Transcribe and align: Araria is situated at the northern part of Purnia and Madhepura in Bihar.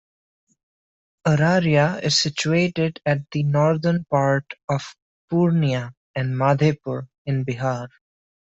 Araria 1.27 2.01
is 2.03 2.19
situated 2.19 2.99
at 3.05 3.29
the 3.29 3.43
northern 3.43 4.03
part 4.05 4.51
of 4.67 4.95
Purnia 5.31 5.93
and 6.15 6.33
Madhepura 6.33 7.07
in 7.27 7.45
Bihar. 7.45 7.87